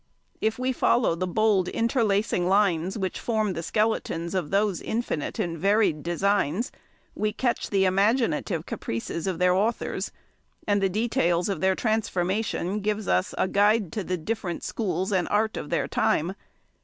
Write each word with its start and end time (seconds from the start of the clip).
If 0.41 0.57
we 0.57 0.71
follow 0.71 1.13
the 1.13 1.27
bold 1.27 1.67
interlacing 1.67 2.47
lines 2.49 2.97
which 2.97 3.19
form 3.19 3.53
the 3.53 3.61
skeletons 3.61 4.33
of 4.33 4.49
those 4.49 4.81
infinite 4.81 5.37
and 5.37 5.59
varied 5.59 6.01
designs, 6.01 6.71
we 7.13 7.31
catch 7.31 7.69
the 7.69 7.85
imaginative 7.85 8.65
caprices 8.65 9.27
of 9.27 9.37
their 9.37 9.53
authors; 9.53 10.11
and 10.67 10.81
the 10.81 10.89
details 10.89 11.49
of 11.49 11.61
their 11.61 11.75
transformation 11.75 12.79
gives 12.79 13.07
us 13.07 13.35
a 13.37 13.47
guide 13.47 13.91
to 13.91 14.03
the 14.03 14.17
different 14.17 14.63
schools 14.63 15.13
and 15.13 15.27
art 15.29 15.55
of 15.55 15.69
their 15.69 15.87
time. 15.87 16.33